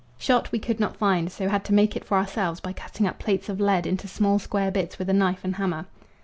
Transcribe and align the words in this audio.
Shot 0.17 0.51
we 0.51 0.57
could 0.57 0.79
not 0.79 0.97
find, 0.97 1.31
so 1.31 1.47
had 1.47 1.63
to 1.65 1.75
make 1.75 1.95
it 1.95 2.03
for 2.03 2.17
ourselves 2.17 2.59
by 2.59 2.73
cutting 2.73 3.05
up 3.05 3.19
plates 3.19 3.49
of 3.49 3.59
lead 3.61 3.85
into 3.85 4.07
small 4.07 4.39
square 4.39 4.71
bits 4.71 4.97
with 4.97 5.11
a 5.11 5.13
knife 5.13 5.43
and 5.43 5.57
hammer. 5.57 5.85